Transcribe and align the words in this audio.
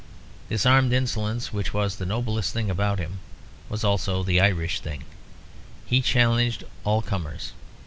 This 0.49 0.65
armed 0.65 0.93
insolence, 0.93 1.53
which 1.53 1.75
was 1.75 1.97
the 1.97 2.07
noblest 2.07 2.53
thing 2.55 2.71
about 2.71 2.97
him, 2.97 3.19
was 3.69 3.83
also 3.83 4.23
the 4.23 4.41
Irish 4.41 4.79
thing; 4.79 5.03
he 5.85 6.01
challenged 6.01 6.63
all 6.83 7.03
comers. 7.03 7.51